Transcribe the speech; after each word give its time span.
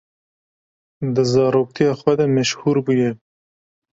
Di 1.13 1.23
zaroktiya 1.31 1.93
xwe 1.99 2.13
de 2.19 2.25
meşhûr 2.35 2.77
bûye. 2.85 3.11